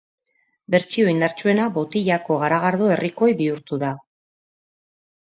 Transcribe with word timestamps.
Bertsio 0.75 1.09
indartsuena 1.09 1.67
botilako 1.75 2.37
garagardo 2.43 2.87
herrikoi 2.93 3.27
bihurtu 3.43 3.79
da. 3.85 3.91